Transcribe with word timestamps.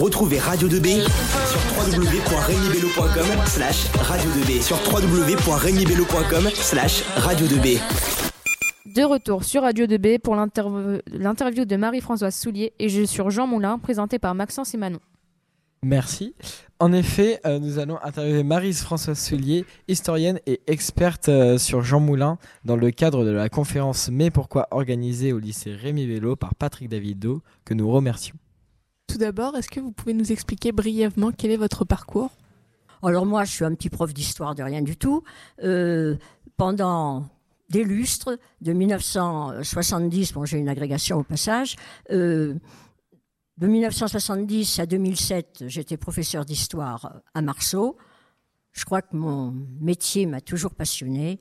Retrouvez 0.00 0.38
Radio 0.38 0.68
2B 0.68 1.00
sur 1.00 1.60
www.regnibello.com 1.78 3.46
slash 3.46 3.86
radio 4.02 4.30
2B 4.30 4.60
sur 4.60 4.76
www.regnibello.com 4.92 6.50
slash 6.52 7.02
radio 7.16 7.46
2B. 7.46 7.80
De 8.94 9.02
retour 9.02 9.44
sur 9.44 9.62
Radio 9.62 9.86
2B 9.86 10.18
pour 10.18 10.36
l'interview 10.36 11.64
de 11.64 11.76
Marie-Françoise 11.76 12.34
Soulier 12.34 12.74
et 12.78 12.90
je 12.90 12.96
suis 12.96 13.06
sur 13.06 13.30
Jean 13.30 13.46
Moulin, 13.46 13.78
présenté 13.78 14.18
par 14.18 14.34
Maxence 14.34 14.74
et 14.74 14.76
Manon. 14.76 15.00
Merci. 15.82 16.34
En 16.78 16.92
effet, 16.92 17.40
euh, 17.46 17.58
nous 17.58 17.78
allons 17.78 17.98
interviewer 18.02 18.42
Marie-Françoise 18.42 19.18
Soulier, 19.18 19.64
historienne 19.88 20.40
et 20.46 20.60
experte 20.66 21.30
euh, 21.30 21.56
sur 21.56 21.82
Jean 21.82 22.00
Moulin, 22.00 22.38
dans 22.66 22.76
le 22.76 22.90
cadre 22.90 23.24
de 23.24 23.30
la 23.30 23.48
conférence 23.48 24.10
Mais 24.10 24.30
pourquoi 24.30 24.68
organisée 24.72 25.32
au 25.32 25.38
lycée 25.38 25.72
Rémi 25.72 26.06
Vélo 26.06 26.36
par 26.36 26.54
Patrick 26.54 26.90
Davido, 26.90 27.40
que 27.64 27.72
nous 27.72 27.90
remercions. 27.90 28.34
Tout 29.06 29.18
d'abord, 29.18 29.56
est-ce 29.56 29.68
que 29.68 29.80
vous 29.80 29.92
pouvez 29.92 30.14
nous 30.14 30.32
expliquer 30.32 30.72
brièvement 30.72 31.32
quel 31.32 31.50
est 31.50 31.56
votre 31.56 31.84
parcours? 31.84 32.32
Alors 33.02 33.26
moi, 33.26 33.44
je 33.44 33.52
suis 33.52 33.64
un 33.64 33.74
petit 33.74 33.90
prof 33.90 34.12
d'histoire 34.12 34.54
de 34.54 34.62
rien 34.62 34.82
du 34.82 34.96
tout. 34.96 35.22
Euh, 35.62 36.16
pendant 36.56 37.28
des 37.68 37.84
lustres, 37.84 38.38
de 38.60 38.72
1970, 38.72 40.32
bon 40.32 40.44
j'ai 40.44 40.58
une 40.58 40.68
agrégation 40.68 41.18
au 41.18 41.22
passage, 41.24 41.76
de 43.58 43.68
1970 43.68 44.80
à 44.80 44.86
2007, 44.86 45.64
j'étais 45.66 45.96
professeur 45.96 46.44
d'histoire 46.44 47.22
à 47.32 47.40
Marceau. 47.40 47.96
Je 48.72 48.84
crois 48.84 49.00
que 49.00 49.16
mon 49.16 49.54
métier 49.80 50.26
m'a 50.26 50.42
toujours 50.42 50.74
passionné 50.74 51.40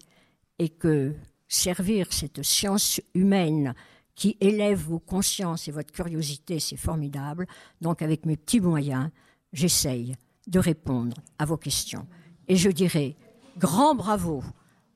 et 0.58 0.70
que 0.70 1.14
servir 1.50 2.14
cette 2.14 2.42
science 2.42 3.02
humaine 3.14 3.76
qui 4.16 4.38
élève 4.40 4.80
vos 4.80 5.00
consciences 5.00 5.68
et 5.68 5.72
votre 5.72 5.92
curiosité, 5.92 6.60
c'est 6.60 6.78
formidable. 6.78 7.46
Donc 7.82 8.02
avec 8.02 8.26
mes 8.26 8.38
petits 8.38 8.62
moyens, 8.62 9.10
j'essaye 9.54 10.16
de 10.48 10.60
répondre 10.60 11.18
à 11.38 11.46
vos 11.46 11.58
questions. 11.58 12.08
Et 12.48 12.56
je 12.56 12.70
dirais 12.70 13.16
grand 13.58 13.96
bravo 13.96 14.44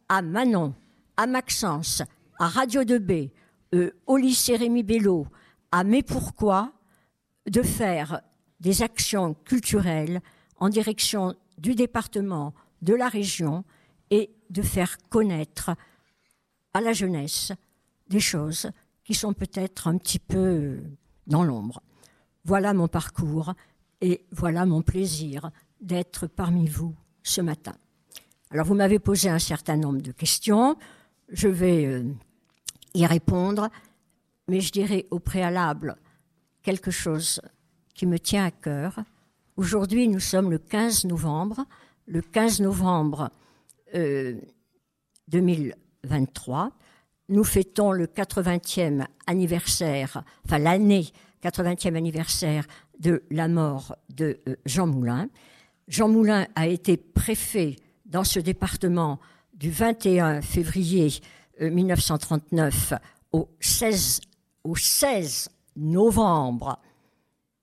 à 0.08 0.22
Manon, 0.22 0.74
à 1.18 1.28
Maxence, 1.28 2.02
à 2.40 2.48
Radio 2.48 2.84
2B, 2.84 3.32
euh, 3.76 3.92
au 4.08 4.18
lycée 4.18 4.56
Rémi 4.56 4.84
Bello, 4.84 5.28
à 5.72 5.84
Mais 5.84 6.02
Pourquoi, 6.02 6.72
de 7.48 7.62
faire 7.62 8.22
des 8.60 8.82
actions 8.82 9.34
culturelles 9.46 10.22
en 10.58 10.70
direction 10.70 11.36
du 11.58 11.76
département, 11.76 12.54
de 12.82 12.94
la 12.94 13.10
région, 13.10 13.64
et 14.12 14.32
de 14.50 14.62
faire 14.62 14.98
connaître 15.10 15.72
à 16.74 16.82
la 16.82 16.94
jeunesse 16.94 17.52
des 18.08 18.20
choses 18.20 18.70
qui 19.10 19.16
sont 19.16 19.34
peut-être 19.34 19.88
un 19.88 19.98
petit 19.98 20.20
peu 20.20 20.84
dans 21.26 21.44
l'ombre. 21.44 21.82
Voilà 22.46 22.76
mon 22.76 22.88
parcours 22.88 23.56
et 24.02 24.24
voilà 24.32 24.68
mon 24.68 24.84
plaisir 24.84 25.50
d'être 25.82 26.28
parmi 26.28 26.68
vous 26.68 26.94
ce 27.24 27.42
matin. 27.42 27.74
Alors 28.52 28.68
vous 28.68 28.76
m'avez 28.76 29.00
posé 29.00 29.28
un 29.28 29.40
certain 29.40 29.78
nombre 29.78 30.04
de 30.04 30.12
questions, 30.12 30.78
je 31.28 31.48
vais 31.48 31.88
euh, 31.88 32.04
y 32.94 33.04
répondre, 33.08 33.70
mais 34.48 34.62
je 34.62 34.72
dirais 34.72 35.08
au 35.10 35.18
préalable 35.18 35.98
quelque 36.62 36.92
chose 36.92 37.42
qui 37.96 38.06
me 38.06 38.20
tient 38.20 38.46
à 38.46 38.52
cœur. 38.52 39.00
Aujourd'hui, 39.56 40.08
nous 40.08 40.20
sommes 40.20 40.52
le 40.52 40.60
15 40.60 41.06
novembre. 41.06 41.66
Le 42.06 42.22
15 42.22 42.62
novembre 42.62 43.32
2023, 45.30 46.66
euh, 46.66 46.70
nous 47.30 47.44
fêtons 47.44 47.92
le 47.92 48.08
80e 48.08 49.06
anniversaire, 49.28 50.24
enfin 50.46 50.58
l'année 50.58 51.08
80e 51.44 51.96
anniversaire 51.96 52.66
de 53.00 53.24
la 53.30 53.48
mort 53.48 53.96
de 54.10 54.40
euh, 54.48 54.56
Jean 54.66 54.88
Moulin. 54.88 55.30
Jean 55.88 56.10
Moulin 56.10 56.48
a 56.56 56.68
été 56.68 56.98
préfet 56.98 57.78
dans 58.06 58.24
ce 58.24 58.40
département 58.40 59.20
du 59.54 59.72
21 59.72 60.42
février 60.42 61.22
1939 61.62 62.94
euh, 62.94 62.98
au 63.32 63.50
16, 63.60 64.22
au 64.64 64.76
16 64.76 65.50
novembre 65.78 66.80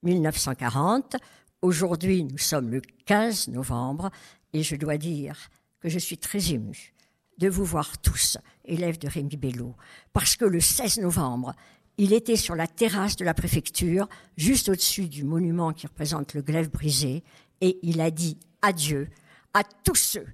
1940. 0.02 1.16
Aujourd'hui, 1.60 2.24
nous 2.24 2.38
sommes 2.38 2.70
le 2.70 2.80
15 3.04 3.48
novembre 3.48 4.10
et 4.52 4.62
je 4.62 4.76
dois 4.76 4.96
dire 4.96 5.36
que 5.80 5.88
je 5.88 5.98
suis 5.98 6.18
très 6.18 6.52
émue 6.52 6.94
de 7.38 7.48
vous 7.48 7.64
voir 7.64 7.98
tous, 7.98 8.38
élèves 8.64 8.98
de 8.98 9.08
Rémi 9.08 9.36
Bello, 9.36 9.74
parce 10.12 10.36
que 10.36 10.44
le 10.44 10.60
16 10.60 10.98
novembre, 10.98 11.54
il 11.98 12.12
était 12.12 12.36
sur 12.36 12.54
la 12.54 12.66
terrasse 12.66 13.16
de 13.16 13.24
la 13.24 13.34
préfecture, 13.34 14.08
juste 14.36 14.68
au-dessus 14.68 15.08
du 15.08 15.24
monument 15.24 15.72
qui 15.72 15.86
représente 15.86 16.34
le 16.34 16.42
glaive 16.42 16.70
brisé, 16.70 17.22
et 17.60 17.78
il 17.82 18.00
a 18.00 18.10
dit 18.10 18.38
adieu 18.62 19.08
à 19.54 19.64
tous 19.64 19.94
ceux 19.94 20.26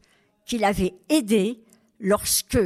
qu'il 0.44 0.64
avait 0.64 0.94
aidés 1.08 1.60
lorsque 2.00 2.58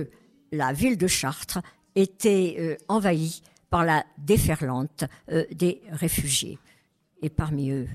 la 0.53 0.73
ville 0.73 0.97
de 0.97 1.07
Chartres 1.07 1.61
était 1.95 2.57
euh, 2.59 2.77
envahie 2.89 3.43
par 3.69 3.85
la 3.85 4.05
déferlante 4.19 5.05
euh, 5.31 5.45
des 5.53 5.83
réfugiés. 5.91 6.59
Et 7.21 7.31
parmi 7.31 7.71
eux, 7.71 7.89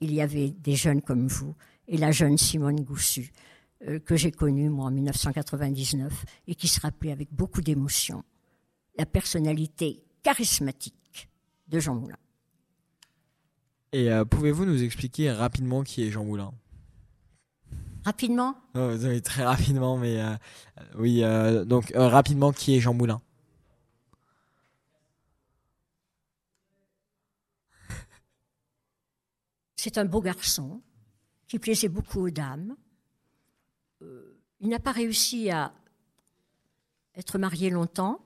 il 0.00 0.12
y 0.12 0.20
avait 0.20 0.50
des 0.50 0.74
jeunes 0.74 1.00
comme 1.00 1.28
vous 1.28 1.54
et 1.88 1.96
la 1.96 2.10
jeune 2.10 2.38
Simone 2.38 2.80
Goussu, 2.80 3.32
euh, 3.88 3.98
que 3.98 4.16
j'ai 4.16 4.32
connue, 4.32 4.68
moi, 4.70 4.86
en 4.86 4.90
1999, 4.90 6.24
et 6.46 6.54
qui 6.54 6.68
se 6.68 6.80
rappelait 6.80 7.12
avec 7.12 7.32
beaucoup 7.32 7.60
d'émotion 7.60 8.24
la 8.96 9.06
personnalité 9.06 10.04
charismatique 10.22 11.28
de 11.68 11.80
Jean 11.80 11.94
Moulin. 11.94 12.16
Et 13.92 14.10
euh, 14.10 14.24
pouvez-vous 14.24 14.64
nous 14.64 14.82
expliquer 14.82 15.32
rapidement 15.32 15.82
qui 15.82 16.02
est 16.02 16.10
Jean 16.10 16.24
Moulin? 16.24 16.52
Rapidement? 18.04 18.56
Oh, 18.74 18.90
Très 19.22 19.44
rapidement, 19.44 19.96
mais 19.96 20.20
oui, 20.96 21.22
donc 21.66 21.92
rapidement, 21.94 22.52
qui 22.52 22.74
est 22.74 22.80
Jean 22.80 22.94
Moulin? 22.94 23.22
C'est 29.84 29.98
un 29.98 30.04
beau 30.04 30.20
garçon 30.20 30.80
qui 31.48 31.58
plaisait 31.58 31.88
beaucoup 31.88 32.20
aux 32.20 32.30
dames. 32.30 32.76
Euh, 34.02 34.38
il 34.60 34.68
n'a 34.68 34.78
pas 34.78 34.92
réussi 34.92 35.50
à 35.50 35.72
être 37.14 37.38
marié 37.38 37.70
longtemps. 37.70 38.20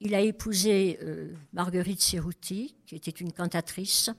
Il 0.00 0.14
a 0.14 0.20
épousé 0.20 0.98
euh, 1.02 1.34
Marguerite 1.52 2.00
Cerruti, 2.00 2.74
qui 2.86 2.96
était 2.96 3.10
une 3.10 3.32
cantatrice. 3.32 4.10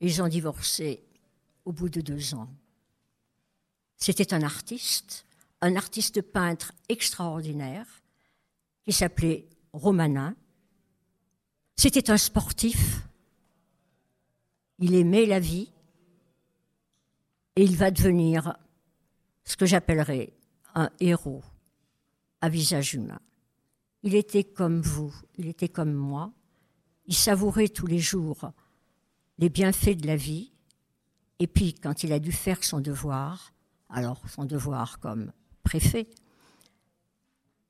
Ils 0.00 0.20
ont 0.22 0.28
divorcé 0.28 1.02
au 1.64 1.72
bout 1.72 1.88
de 1.88 2.00
deux 2.00 2.34
ans. 2.34 2.48
C'était 3.96 4.34
un 4.34 4.42
artiste, 4.42 5.24
un 5.60 5.76
artiste 5.76 6.22
peintre 6.22 6.72
extraordinaire, 6.88 7.86
qui 8.82 8.92
s'appelait 8.92 9.46
Romanin. 9.72 10.34
C'était 11.76 12.10
un 12.10 12.16
sportif, 12.16 13.02
il 14.78 14.96
aimait 14.96 15.26
la 15.26 15.38
vie 15.38 15.70
et 17.54 17.62
il 17.62 17.76
va 17.76 17.92
devenir 17.92 18.56
ce 19.44 19.56
que 19.56 19.66
j'appellerais 19.66 20.32
un 20.74 20.90
héros 21.00 21.42
à 22.40 22.48
visage 22.48 22.94
humain. 22.94 23.20
Il 24.02 24.14
était 24.14 24.44
comme 24.44 24.80
vous, 24.80 25.14
il 25.36 25.46
était 25.46 25.68
comme 25.68 25.92
moi, 25.92 26.32
il 27.06 27.14
savourait 27.14 27.68
tous 27.68 27.86
les 27.86 27.98
jours 27.98 28.50
les 29.38 29.48
bienfaits 29.48 29.96
de 29.96 30.06
la 30.06 30.16
vie, 30.16 30.52
et 31.38 31.46
puis 31.46 31.74
quand 31.74 32.04
il 32.04 32.12
a 32.12 32.18
dû 32.18 32.32
faire 32.32 32.62
son 32.62 32.80
devoir, 32.80 33.52
alors 33.88 34.20
son 34.28 34.44
devoir 34.44 34.98
comme 35.00 35.32
préfet, 35.62 36.08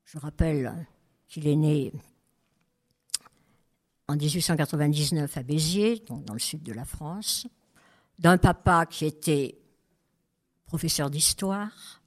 je 0.05 0.17
rappelle 0.17 0.87
qu'il 1.27 1.47
est 1.47 1.55
né 1.55 1.91
en 4.07 4.15
1899 4.15 5.37
à 5.37 5.43
Béziers, 5.43 6.03
donc 6.05 6.25
dans 6.25 6.33
le 6.33 6.39
sud 6.39 6.61
de 6.61 6.73
la 6.73 6.85
France, 6.85 7.47
d'un 8.19 8.37
papa 8.37 8.85
qui 8.85 9.05
était 9.05 9.57
professeur 10.73 11.11
d'histoire, 11.11 12.01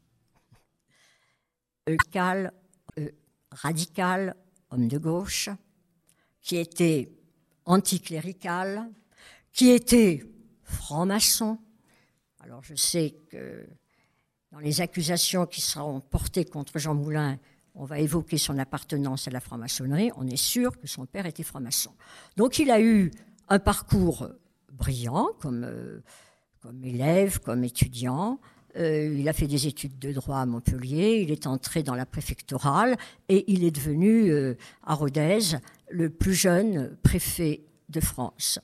euh, 1.89 1.97
radical, 3.53 4.35
homme 4.71 4.89
de 4.89 4.99
gauche, 4.99 5.51
qui 6.41 6.57
était 6.57 7.13
anticlérical, 7.65 8.91
qui 9.53 9.71
était 9.71 10.25
franc-maçon. 10.65 11.61
Alors 12.41 12.65
je 12.65 12.75
sais 12.75 13.15
que 13.31 13.69
dans 14.51 14.59
les 14.59 14.81
accusations 14.81 15.47
qui 15.47 15.61
seront 15.61 16.01
portées 16.01 16.45
contre 16.45 16.81
Jean 16.81 16.97
Moulin, 16.97 17.39
on 17.77 17.85
va 17.85 18.01
évoquer 18.01 18.37
son 18.37 18.59
appartenance 18.59 19.29
à 19.29 19.31
la 19.31 19.39
franc-maçonnerie, 19.39 20.11
on 20.17 20.27
est 20.27 20.35
sûr 20.35 20.77
que 20.77 20.89
son 20.89 21.07
père 21.07 21.27
était 21.27 21.45
franc-maçon. 21.45 21.93
Donc 22.37 22.59
il 22.59 22.73
a 22.73 22.81
eu 22.81 23.13
un 23.49 23.61
parcours 23.61 24.29
brillant 24.73 25.29
comme, 25.39 25.63
euh, 25.63 26.03
comme 26.59 26.83
élève, 26.83 27.39
comme 27.39 27.63
étudiant. 27.63 28.41
Euh, 28.79 29.17
il 29.19 29.29
a 29.29 29.33
fait 29.33 29.47
des 29.47 29.67
études 29.67 29.99
de 29.99 30.13
droit 30.13 30.39
à 30.39 30.47
Montpellier, 30.47 31.23
il 31.23 31.31
est 31.31 31.47
entré 31.47 31.83
dans 31.83 31.95
la 31.95 32.05
préfectorale 32.05 32.97
et 33.29 33.45
il 33.51 33.65
est 33.65 33.71
devenu, 33.71 34.31
euh, 34.31 34.55
à 34.85 34.95
Rodez, 34.95 35.57
le 35.91 36.11
plus 36.11 36.35
jeune 36.35 36.97
préfet 37.03 37.63
de 37.89 38.01
France. 38.01 38.59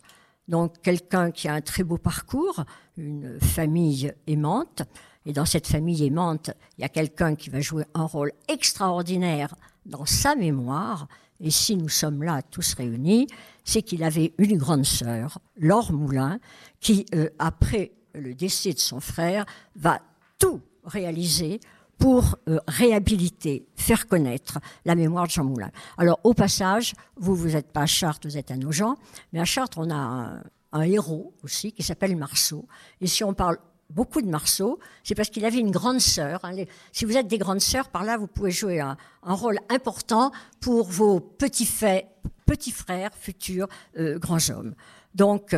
Donc 0.48 0.82
quelqu'un 0.82 1.30
qui 1.30 1.48
a 1.48 1.54
un 1.54 1.60
très 1.60 1.84
beau 1.84 1.98
parcours, 1.98 2.64
une 2.96 3.38
famille 3.40 4.12
aimante. 4.26 4.82
Et 5.24 5.32
dans 5.32 5.46
cette 5.46 5.68
famille 5.68 6.04
aimante, 6.04 6.50
il 6.76 6.82
y 6.82 6.84
a 6.84 6.88
quelqu'un 6.88 7.36
qui 7.36 7.48
va 7.48 7.60
jouer 7.60 7.84
un 7.94 8.04
rôle 8.04 8.32
extraordinaire 8.48 9.54
dans 9.86 10.04
sa 10.04 10.34
mémoire. 10.34 11.06
Et 11.40 11.50
si 11.50 11.76
nous 11.76 11.88
sommes 11.88 12.22
là 12.22 12.42
tous 12.42 12.74
réunis, 12.74 13.28
c'est 13.64 13.82
qu'il 13.82 14.02
avait 14.02 14.32
une 14.38 14.58
grande 14.58 14.84
sœur, 14.84 15.38
Laure 15.56 15.92
Moulin, 15.92 16.38
qui, 16.80 17.06
euh, 17.14 17.30
après 17.38 17.92
le 18.14 18.34
décès 18.34 18.72
de 18.72 18.78
son 18.78 19.00
frère, 19.00 19.44
va 19.76 20.00
tout 20.38 20.60
réaliser 20.84 21.60
pour 22.02 22.36
euh, 22.48 22.58
réhabiliter, 22.66 23.64
faire 23.76 24.08
connaître 24.08 24.58
la 24.84 24.96
mémoire 24.96 25.26
de 25.26 25.30
Jean 25.30 25.44
Moulin. 25.44 25.70
Alors, 25.98 26.18
au 26.24 26.34
passage, 26.34 26.94
vous, 27.16 27.36
vous 27.36 27.50
n'êtes 27.50 27.70
pas 27.70 27.82
à 27.82 27.86
Chartres, 27.86 28.26
vous 28.26 28.36
êtes 28.36 28.50
à 28.50 28.56
Nogent, 28.56 28.96
mais 29.32 29.38
à 29.38 29.44
Chartres, 29.44 29.78
on 29.78 29.88
a 29.88 30.42
un, 30.72 30.82
héros 30.82 31.32
aussi 31.44 31.70
qui 31.70 31.84
s'appelle 31.84 32.16
Marceau. 32.16 32.66
Et 33.00 33.06
si 33.06 33.22
on 33.22 33.34
parle 33.34 33.58
beaucoup 33.88 34.20
de 34.20 34.26
Marceau, 34.26 34.80
c'est 35.04 35.14
parce 35.14 35.28
qu'il 35.28 35.44
avait 35.44 35.60
une 35.60 35.70
grande 35.70 36.00
sœur. 36.00 36.40
hein. 36.44 36.56
Si 36.90 37.04
vous 37.04 37.16
êtes 37.16 37.28
des 37.28 37.38
grandes 37.38 37.60
sœurs, 37.60 37.88
par 37.88 38.02
là, 38.02 38.16
vous 38.16 38.26
pouvez 38.26 38.50
jouer 38.50 38.80
un, 38.80 38.96
rôle 39.22 39.58
important 39.68 40.32
pour 40.60 40.88
vos 40.90 41.20
petits 41.20 41.66
frères, 41.66 43.14
futurs 43.14 43.68
euh, 43.96 44.18
grands 44.18 44.50
hommes. 44.50 44.74
Donc, 45.14 45.54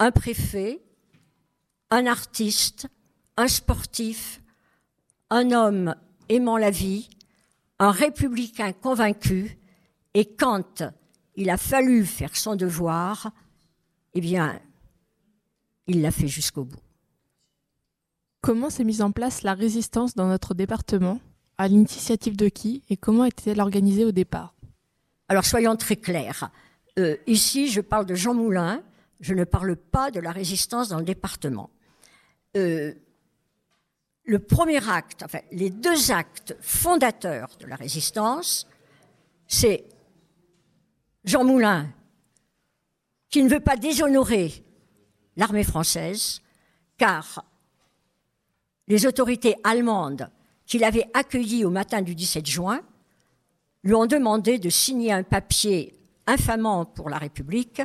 un 0.00 0.10
préfet, 0.10 0.80
un 1.90 2.06
artiste, 2.06 2.88
un 3.36 3.48
sportif, 3.48 4.42
un 5.30 5.50
homme 5.52 5.94
aimant 6.28 6.56
la 6.56 6.70
vie, 6.70 7.08
un 7.78 7.90
républicain 7.90 8.72
convaincu, 8.72 9.58
et 10.14 10.24
quand 10.24 10.82
il 11.34 11.50
a 11.50 11.56
fallu 11.56 12.04
faire 12.04 12.34
son 12.36 12.56
devoir, 12.56 13.30
eh 14.14 14.20
bien, 14.20 14.58
il 15.86 16.00
l'a 16.00 16.10
fait 16.10 16.28
jusqu'au 16.28 16.64
bout. 16.64 16.80
Comment 18.40 18.70
s'est 18.70 18.84
mise 18.84 19.02
en 19.02 19.12
place 19.12 19.42
la 19.42 19.54
résistance 19.54 20.14
dans 20.14 20.28
notre 20.28 20.54
département? 20.54 21.20
À 21.58 21.68
l'initiative 21.68 22.36
de 22.36 22.48
qui? 22.48 22.82
Et 22.88 22.96
comment 22.96 23.24
était-elle 23.24 23.60
organisée 23.60 24.04
au 24.04 24.12
départ? 24.12 24.54
Alors 25.28 25.44
soyons 25.44 25.76
très 25.76 25.96
clairs. 25.96 26.50
Euh, 26.98 27.16
ici, 27.26 27.68
je 27.68 27.80
parle 27.80 28.06
de 28.06 28.14
Jean 28.14 28.34
Moulin, 28.34 28.82
je 29.20 29.34
ne 29.34 29.44
parle 29.44 29.76
pas 29.76 30.10
de 30.10 30.20
la 30.20 30.32
résistance 30.32 30.88
dans 30.88 30.98
le 30.98 31.04
département. 31.04 31.70
Euh, 32.56 32.94
le 34.24 34.38
premier 34.40 34.88
acte, 34.88 35.22
enfin 35.22 35.38
les 35.52 35.70
deux 35.70 36.10
actes 36.10 36.56
fondateurs 36.60 37.50
de 37.60 37.66
la 37.66 37.76
résistance, 37.76 38.66
c'est 39.46 39.84
Jean 41.24 41.44
Moulin 41.44 41.88
qui 43.30 43.42
ne 43.42 43.48
veut 43.48 43.60
pas 43.60 43.76
déshonorer 43.76 44.64
l'armée 45.36 45.62
française, 45.62 46.40
car 46.96 47.44
les 48.88 49.06
autorités 49.06 49.56
allemandes 49.62 50.30
qui 50.64 50.78
l'avaient 50.78 51.08
accueilli 51.14 51.64
au 51.64 51.70
matin 51.70 52.02
du 52.02 52.14
17 52.14 52.46
juin 52.46 52.80
lui 53.84 53.94
ont 53.94 54.06
demandé 54.06 54.58
de 54.58 54.70
signer 54.70 55.12
un 55.12 55.22
papier 55.22 55.94
infamant 56.26 56.84
pour 56.84 57.10
la 57.10 57.18
République, 57.18 57.82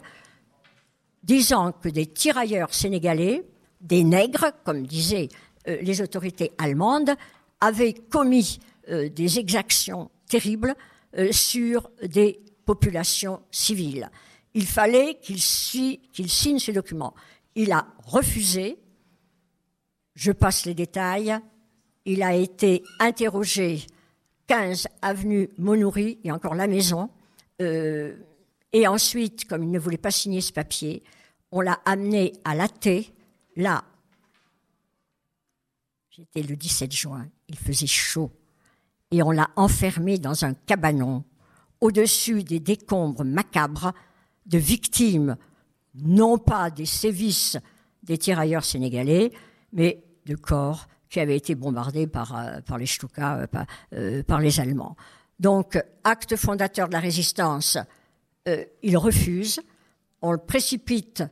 disant 1.21 1.71
que 1.71 1.89
des 1.89 2.07
tirailleurs 2.07 2.73
sénégalais, 2.73 3.45
des 3.81 4.03
nègres, 4.03 4.51
comme 4.63 4.85
disaient 4.85 5.29
euh, 5.67 5.77
les 5.81 6.01
autorités 6.01 6.51
allemandes, 6.57 7.11
avaient 7.59 7.93
commis 7.93 8.59
euh, 8.89 9.09
des 9.09 9.39
exactions 9.39 10.09
terribles 10.29 10.75
euh, 11.17 11.31
sur 11.31 11.89
des 12.03 12.39
populations 12.65 13.41
civiles. 13.51 14.09
Il 14.53 14.65
fallait 14.65 15.15
qu'il 15.21 15.41
si- 15.41 15.99
qu'il 16.13 16.29
signe 16.29 16.59
ce 16.59 16.71
document. 16.71 17.13
Il 17.55 17.71
a 17.71 17.87
refusé. 18.05 18.77
Je 20.15 20.31
passe 20.31 20.65
les 20.65 20.73
détails. 20.73 21.37
Il 22.05 22.23
a 22.23 22.33
été 22.35 22.83
interrogé 22.99 23.85
15 24.47 24.87
avenue 25.01 25.49
Monoury, 25.57 26.19
et 26.23 26.31
encore 26.31 26.55
la 26.55 26.67
maison. 26.67 27.09
Et 27.59 28.87
ensuite, 28.87 29.45
comme 29.45 29.63
il 29.63 29.71
ne 29.71 29.79
voulait 29.79 29.97
pas 29.97 30.11
signer 30.11 30.41
ce 30.41 30.51
papier, 30.51 31.03
on 31.51 31.61
l'a 31.61 31.79
amené 31.85 32.33
à 32.43 32.55
l'AT. 32.55 33.11
Là, 33.55 33.83
j'étais 36.09 36.41
le 36.41 36.55
17 36.55 36.91
juin, 36.91 37.27
il 37.47 37.57
faisait 37.57 37.87
chaud. 37.87 38.31
Et 39.11 39.21
on 39.23 39.31
l'a 39.31 39.49
enfermé 39.55 40.17
dans 40.17 40.45
un 40.45 40.53
cabanon, 40.53 41.23
au-dessus 41.81 42.43
des 42.43 42.59
décombres 42.59 43.25
macabres 43.25 43.93
de 44.45 44.57
victimes, 44.57 45.35
non 45.95 46.37
pas 46.37 46.69
des 46.69 46.85
sévices 46.85 47.57
des 48.03 48.17
tirailleurs 48.17 48.63
sénégalais, 48.63 49.31
mais 49.73 50.03
de 50.25 50.35
corps 50.35 50.87
qui 51.09 51.19
avaient 51.19 51.35
été 51.35 51.55
bombardés 51.55 52.07
par, 52.07 52.37
euh, 52.37 52.77
les 52.77 52.85
Stuka, 52.85 53.37
euh, 53.37 53.47
par, 53.47 53.65
euh, 53.93 54.23
par 54.23 54.39
les 54.39 54.59
Allemands. 54.59 54.95
Donc, 55.39 55.81
acte 56.03 56.35
fondateur 56.35 56.87
de 56.87 56.93
la 56.93 56.99
résistance, 56.99 57.77
il 58.83 58.97
refuse. 58.97 59.59
On 60.21 60.31
le 60.31 60.37
précipite 60.37 61.23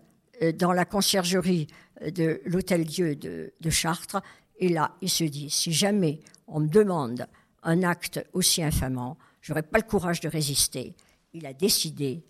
dans 0.57 0.73
la 0.73 0.85
conciergerie 0.85 1.67
de 2.01 2.41
l'Hôtel-Dieu 2.45 3.15
de, 3.15 3.53
de 3.59 3.69
Chartres. 3.69 4.21
Et 4.57 4.69
là, 4.69 4.95
il 5.01 5.09
se 5.09 5.23
dit, 5.23 5.49
si 5.49 5.71
jamais 5.71 6.19
on 6.47 6.59
me 6.59 6.67
demande 6.67 7.27
un 7.63 7.83
acte 7.83 8.25
aussi 8.33 8.63
infamant, 8.63 9.17
j'aurais 9.41 9.63
pas 9.63 9.79
le 9.79 9.85
courage 9.85 10.19
de 10.19 10.29
résister. 10.29 10.95
Il 11.33 11.45
a 11.45 11.53
décidé 11.53 12.23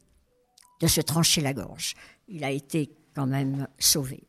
de 0.79 0.87
se 0.87 1.01
trancher 1.01 1.41
la 1.41 1.53
gorge. 1.53 1.95
Il 2.27 2.43
a 2.43 2.51
été 2.51 2.89
quand 3.15 3.27
même 3.27 3.67
sauvé. 3.77 4.23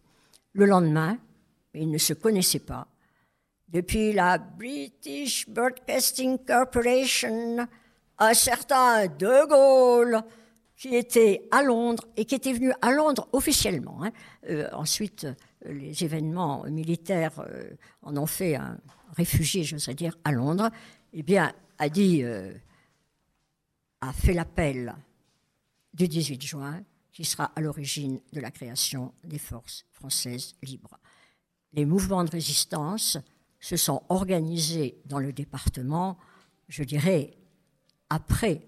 Le 0.52 0.66
lendemain, 0.66 1.18
il 1.74 1.90
ne 1.90 1.98
se 1.98 2.12
connaissait 2.12 2.60
pas. 2.60 2.86
Depuis 3.68 4.12
la 4.12 4.38
British 4.38 5.48
Broadcasting 5.48 6.38
Corporation, 6.38 7.68
un 8.18 8.34
certain 8.34 9.06
De 9.06 9.48
Gaulle, 9.48 10.22
qui 10.80 10.96
était 10.96 11.46
à 11.50 11.62
Londres 11.62 12.08
et 12.16 12.24
qui 12.24 12.34
était 12.34 12.54
venu 12.54 12.72
à 12.80 12.90
Londres 12.90 13.28
officiellement. 13.32 14.02
hein. 14.02 14.12
Euh, 14.48 14.66
ensuite, 14.72 15.24
euh, 15.24 15.34
les 15.72 16.04
événements 16.04 16.64
militaires 16.64 17.38
euh, 17.40 17.74
en 18.00 18.16
ont 18.16 18.24
fait 18.24 18.54
un 18.54 18.80
réfugié, 19.14 19.62
j'oserais 19.62 19.94
dire, 19.94 20.16
à 20.24 20.32
Londres. 20.32 20.70
Eh 21.12 21.22
bien, 21.22 21.52
a 21.76 21.90
dit, 21.90 22.22
a 24.00 24.12
fait 24.12 24.32
l'appel 24.32 24.94
du 25.92 26.08
18 26.08 26.42
juin, 26.42 26.82
qui 27.12 27.24
sera 27.24 27.52
à 27.56 27.60
l'origine 27.60 28.20
de 28.32 28.40
la 28.40 28.50
création 28.50 29.12
des 29.24 29.38
forces 29.38 29.84
françaises 29.90 30.54
libres. 30.62 30.98
Les 31.74 31.84
mouvements 31.84 32.24
de 32.24 32.30
résistance 32.30 33.18
se 33.58 33.76
sont 33.76 34.02
organisés 34.08 34.98
dans 35.04 35.18
le 35.18 35.32
département, 35.32 36.16
je 36.68 36.84
dirais, 36.84 37.36
après 38.08 38.62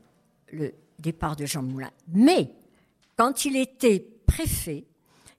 le 0.51 0.75
départ 1.03 1.37
de 1.37 1.45
Jean 1.45 1.63
Moulin. 1.63 1.91
Mais 2.09 2.51
quand 3.17 3.45
il 3.45 3.57
était 3.57 4.07
préfet, 4.27 4.85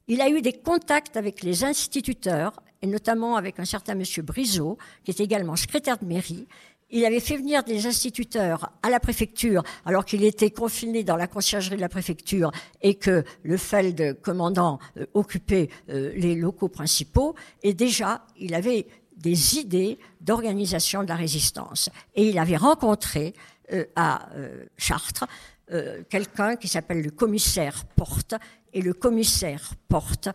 il 0.07 0.21
a 0.21 0.29
eu 0.29 0.41
des 0.41 0.53
contacts 0.53 1.17
avec 1.17 1.43
les 1.43 1.63
instituteurs, 1.63 2.53
et 2.81 2.87
notamment 2.87 3.37
avec 3.37 3.59
un 3.59 3.65
certain 3.65 3.95
monsieur 3.95 4.21
Briseau, 4.21 4.77
qui 5.03 5.11
est 5.11 5.19
également 5.21 5.55
secrétaire 5.55 5.97
de 5.97 6.05
mairie. 6.05 6.45
Il 6.91 7.05
avait 7.05 7.21
fait 7.21 7.37
venir 7.37 7.63
des 7.63 7.87
instituteurs 7.87 8.71
à 8.83 8.89
la 8.89 8.99
préfecture, 8.99 9.63
alors 9.85 10.05
qu'il 10.05 10.23
était 10.23 10.51
confiné 10.51 11.03
dans 11.03 11.15
la 11.15 11.27
conciergerie 11.27 11.77
de 11.77 11.81
la 11.81 11.89
préfecture 11.89 12.51
et 12.81 12.95
que 12.95 13.23
le 13.41 13.57
Feld 13.57 14.21
commandant 14.21 14.77
euh, 14.97 15.05
occupait 15.13 15.69
euh, 15.89 16.11
les 16.15 16.35
locaux 16.35 16.67
principaux. 16.67 17.33
Et 17.63 17.73
déjà, 17.73 18.25
il 18.37 18.53
avait 18.53 18.85
des 19.17 19.57
idées 19.57 19.97
d'organisation 20.21 21.03
de 21.03 21.07
la 21.07 21.15
résistance. 21.15 21.89
Et 22.15 22.29
il 22.29 22.37
avait 22.37 22.57
rencontré 22.57 23.33
euh, 23.71 23.85
à 23.95 24.29
euh, 24.33 24.65
Chartres 24.77 25.25
euh, 25.71 26.03
quelqu'un 26.09 26.57
qui 26.57 26.67
s'appelle 26.67 27.01
le 27.01 27.11
commissaire 27.11 27.85
Porte. 27.95 28.35
Et 28.73 28.81
le 28.81 28.93
commissaire 28.93 29.73
Porte 29.87 30.29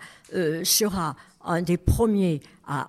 sera 0.63 1.17
un 1.45 1.61
des 1.61 1.77
premiers 1.77 2.41
à 2.69 2.89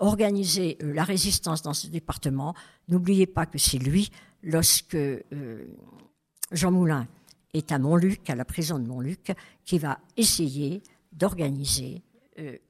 organiser 0.00 0.78
la 0.80 1.04
résistance 1.04 1.60
dans 1.60 1.74
ce 1.74 1.88
département. 1.88 2.54
N'oubliez 2.88 3.26
pas 3.26 3.44
que 3.44 3.58
c'est 3.58 3.76
lui, 3.76 4.10
lorsque 4.42 4.96
Jean 6.50 6.70
Moulin 6.70 7.06
est 7.52 7.70
à 7.70 7.78
Montluc, 7.78 8.30
à 8.30 8.34
la 8.34 8.46
prison 8.46 8.78
de 8.78 8.88
Montluc, 8.88 9.30
qui 9.62 9.78
va 9.78 10.00
essayer 10.16 10.82
d'organiser 11.12 12.02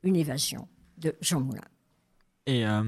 une 0.02 0.16
évasion 0.16 0.66
de 0.96 1.14
Jean 1.20 1.40
Moulin. 1.40 1.62
Et 2.48 2.66
euh, 2.66 2.82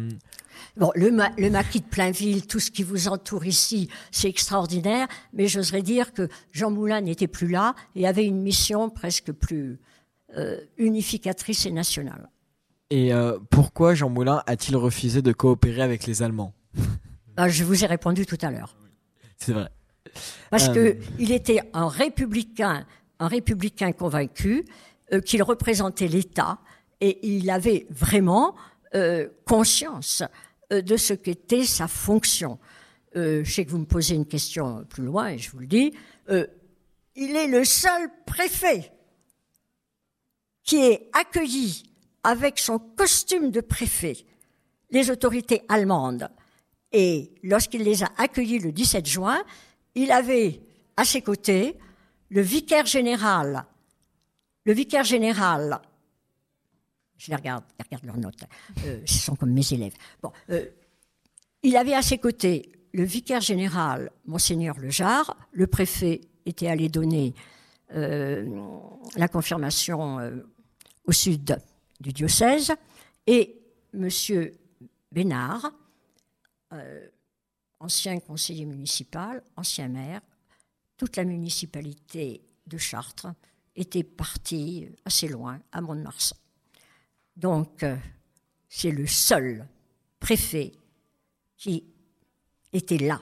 Bon, 0.76 0.90
le, 0.94 1.10
ma- 1.10 1.30
le 1.36 1.50
maquis 1.50 1.80
de 1.80 1.86
Plainville, 1.86 2.46
tout 2.46 2.60
ce 2.60 2.70
qui 2.70 2.82
vous 2.82 3.08
entoure 3.08 3.44
ici, 3.44 3.88
c'est 4.10 4.28
extraordinaire, 4.28 5.06
mais 5.32 5.46
j'oserais 5.48 5.82
dire 5.82 6.12
que 6.12 6.28
Jean 6.52 6.70
Moulin 6.70 7.00
n'était 7.00 7.26
plus 7.28 7.48
là 7.48 7.74
et 7.96 8.06
avait 8.06 8.24
une 8.24 8.40
mission 8.40 8.88
presque 8.90 9.32
plus 9.32 9.78
euh, 10.36 10.60
unificatrice 10.78 11.66
et 11.66 11.70
nationale. 11.72 12.28
et 12.90 13.12
euh, 13.12 13.38
pourquoi 13.50 13.94
Jean 13.94 14.08
Moulin 14.10 14.42
a-t-il 14.46 14.76
refusé 14.76 15.22
de 15.22 15.32
coopérer 15.32 15.82
avec 15.82 16.06
les 16.06 16.22
Allemands? 16.22 16.52
Ben, 17.36 17.48
je 17.56 17.64
vous 17.64 17.84
ai 17.84 17.86
répondu 17.86 18.24
tout 18.26 18.38
à 18.42 18.50
l'heure. 18.50 18.76
C'est 19.38 19.52
vrai. 19.52 19.68
Parce 20.50 20.68
Euh. 20.68 20.74
que 20.74 20.96
il 21.18 21.32
était 21.32 21.60
un 21.74 21.88
républicain, 21.88 22.86
un 23.18 23.28
républicain 23.28 23.92
convaincu. 23.92 24.64
qu'il 25.26 25.42
représentait 25.42 26.06
l'État 26.06 26.58
et 27.00 27.18
il 27.26 27.50
avait 27.50 27.86
vraiment 27.90 28.54
euh, 28.94 29.28
conscience 29.46 30.24
euh, 30.72 30.82
de 30.82 30.96
ce 30.96 31.14
qu'était 31.14 31.64
sa 31.64 31.86
fonction. 31.86 32.58
Euh, 33.16 33.44
je 33.44 33.52
sais 33.52 33.64
que 33.64 33.70
vous 33.70 33.78
me 33.78 33.84
posez 33.84 34.16
une 34.16 34.26
question 34.26 34.84
plus 34.88 35.04
loin 35.04 35.28
et 35.28 35.38
je 35.38 35.50
vous 35.50 35.60
le 35.60 35.66
dis. 35.66 35.92
Il 37.16 37.36
est 37.36 37.48
le 37.48 37.64
seul 37.64 38.08
préfet 38.24 38.92
qui 40.62 40.76
ait 40.76 41.08
accueilli 41.12 41.84
avec 42.22 42.58
son 42.58 42.78
costume 42.78 43.50
de 43.50 43.60
préfet 43.60 44.16
les 44.90 45.10
autorités 45.10 45.62
allemandes. 45.68 46.28
Et 46.92 47.32
lorsqu'il 47.42 47.82
les 47.82 48.02
a 48.02 48.10
accueillis 48.18 48.58
le 48.58 48.72
17 48.72 49.06
juin, 49.06 49.42
il 49.94 50.10
avait 50.10 50.60
à 50.96 51.04
ses 51.04 51.22
côtés 51.22 51.76
le 52.28 52.40
vicaire 52.40 52.86
général, 52.86 53.66
le 54.64 54.72
vicaire 54.72 55.04
général, 55.04 55.80
je 57.20 57.30
les 57.30 57.36
regarde, 57.36 57.64
ils 57.78 57.82
regardent 57.84 58.06
leurs 58.06 58.16
notes, 58.16 58.44
euh, 58.84 59.02
ce 59.04 59.18
sont 59.18 59.36
comme 59.36 59.52
mes 59.52 59.72
élèves. 59.72 59.92
Euh, 60.48 60.64
il 61.62 61.76
avait 61.76 61.94
à 61.94 62.00
ses 62.00 62.16
côtés 62.16 62.72
le 62.92 63.04
vicaire 63.04 63.42
général, 63.42 64.10
monseigneur 64.24 64.78
Lejar, 64.78 65.36
le 65.52 65.66
préfet 65.66 66.22
était 66.46 66.66
allé 66.66 66.88
donner 66.88 67.34
euh, 67.92 68.48
la 69.16 69.28
confirmation 69.28 70.18
au 71.04 71.12
sud 71.12 71.58
du 72.00 72.12
diocèse, 72.12 72.72
et 73.26 73.56
Monsieur 73.92 74.56
Bénard, 75.12 75.72
ancien 77.80 78.18
conseiller 78.20 78.64
municipal, 78.64 79.42
ancien 79.56 79.88
maire, 79.88 80.22
toute 80.96 81.16
la 81.16 81.24
municipalité 81.24 82.42
de 82.66 82.78
Chartres 82.78 83.28
était 83.76 84.04
partie 84.04 84.88
assez 85.04 85.28
loin, 85.28 85.60
à 85.72 85.80
Mont-de-Marsan. 85.80 86.36
Donc, 87.40 87.82
euh, 87.84 87.96
c'est 88.68 88.90
le 88.90 89.06
seul 89.06 89.66
préfet 90.18 90.72
qui 91.56 91.84
était 92.70 92.98
là 92.98 93.18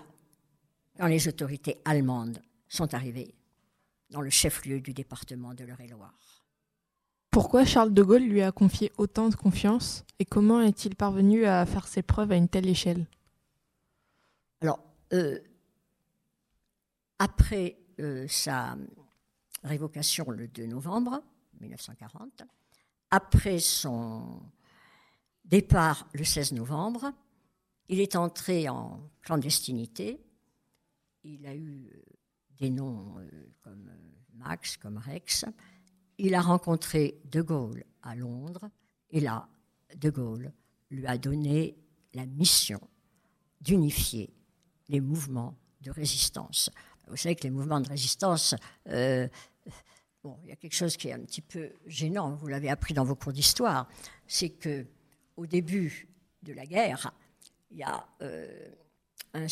quand 0.96 1.06
les 1.06 1.28
autorités 1.28 1.80
allemandes 1.84 2.42
sont 2.68 2.92
arrivées 2.94 3.32
dans 4.10 4.20
le 4.20 4.28
chef-lieu 4.28 4.80
du 4.80 4.92
département 4.92 5.54
de 5.54 5.62
l'Eure-et-Loire. 5.62 6.42
Pourquoi 7.30 7.64
Charles 7.64 7.94
de 7.94 8.02
Gaulle 8.02 8.24
lui 8.24 8.42
a 8.42 8.50
confié 8.50 8.90
autant 8.98 9.28
de 9.28 9.36
confiance 9.36 10.04
et 10.18 10.24
comment 10.24 10.62
est-il 10.62 10.96
parvenu 10.96 11.44
à 11.44 11.64
faire 11.64 11.86
ses 11.86 12.02
preuves 12.02 12.32
à 12.32 12.36
une 12.36 12.48
telle 12.48 12.68
échelle? 12.68 13.06
Alors, 14.60 14.80
euh, 15.12 15.38
après 17.20 17.78
euh, 18.00 18.26
sa 18.26 18.76
révocation 19.62 20.28
le 20.32 20.48
2 20.48 20.66
novembre 20.66 21.22
1940, 21.60 22.42
après 23.10 23.58
son 23.58 24.42
départ 25.44 26.08
le 26.12 26.24
16 26.24 26.52
novembre, 26.52 27.12
il 27.88 28.00
est 28.00 28.16
entré 28.16 28.68
en 28.68 29.00
clandestinité. 29.22 30.20
Il 31.24 31.46
a 31.46 31.54
eu 31.54 31.90
euh, 31.92 32.02
des 32.58 32.70
noms 32.70 33.18
euh, 33.18 33.28
comme 33.62 33.88
euh, 33.88 34.34
Max, 34.34 34.76
comme 34.76 34.98
Rex. 34.98 35.46
Il 36.18 36.34
a 36.34 36.40
rencontré 36.40 37.20
De 37.24 37.40
Gaulle 37.40 37.84
à 38.02 38.14
Londres 38.14 38.68
et 39.10 39.20
là, 39.20 39.48
De 39.96 40.10
Gaulle 40.10 40.52
lui 40.90 41.06
a 41.06 41.16
donné 41.16 41.76
la 42.14 42.26
mission 42.26 42.80
d'unifier 43.60 44.34
les 44.88 45.00
mouvements 45.00 45.56
de 45.80 45.90
résistance. 45.90 46.70
Vous 47.08 47.16
savez 47.16 47.36
que 47.36 47.44
les 47.44 47.50
mouvements 47.50 47.80
de 47.80 47.88
résistance, 47.88 48.54
bon, 50.22 50.36
il 50.42 50.48
y 50.48 50.52
a 50.52 50.56
quelque 50.56 50.74
chose 50.74 50.96
qui 50.96 51.08
est 51.08 51.12
un 51.12 51.20
petit 51.20 51.40
peu 51.40 51.70
gênant, 51.86 52.34
vous 52.34 52.48
l'avez 52.48 52.68
appris 52.68 52.94
dans 52.94 53.04
vos 53.04 53.14
cours 53.14 53.32
d'histoire, 53.32 53.88
c'est 54.26 54.50
que 54.50 54.86
au 55.36 55.46
début 55.46 56.08
de 56.42 56.52
la 56.52 56.66
guerre, 56.66 57.12
il 57.70 57.78
y 57.78 57.82
a 57.82 58.06
euh, 58.22 58.68
une 59.34 59.48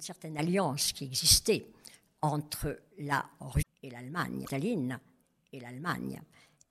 certaine 0.00 0.38
alliance 0.38 0.92
qui 0.92 1.04
existait 1.04 1.66
entre 2.22 2.80
la 2.98 3.28
Russie 3.40 3.66
et 3.82 3.90
l'Allemagne, 3.90 4.44
Staline 4.46 4.98
et 5.52 5.60
l'Allemagne. 5.60 6.20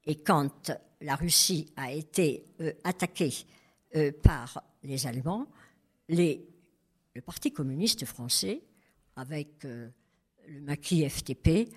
Et 0.05 0.15
quand 0.23 0.71
la 1.01 1.15
Russie 1.15 1.71
a 1.75 1.91
été 1.91 2.45
euh, 2.61 2.73
attaquée 2.83 3.33
euh, 3.95 4.11
par 4.23 4.63
les 4.83 5.05
Allemands, 5.07 5.47
le 6.07 7.21
Parti 7.23 7.51
communiste 7.51 8.05
français, 8.05 8.61
avec 9.15 9.63
le 9.63 9.91
maquis 10.61 11.07
FTP, 11.07 11.69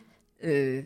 euh, 0.44 0.82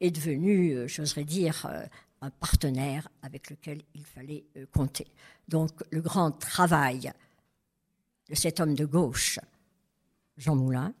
est 0.00 0.10
devenu, 0.10 0.72
euh, 0.72 0.88
j'oserais 0.88 1.24
dire, 1.24 1.66
euh, 1.66 1.84
un 2.20 2.30
partenaire 2.30 3.08
avec 3.22 3.50
lequel 3.50 3.82
il 3.94 4.04
fallait 4.04 4.44
compter. 4.72 5.08
Donc 5.48 5.70
le 5.90 6.00
grand 6.00 6.30
travail 6.30 7.12
de 8.28 8.34
cet 8.36 8.60
homme 8.60 8.74
de 8.74 8.84
gauche, 8.84 9.40
Jean 10.36 10.54
Moulin, 10.54 10.94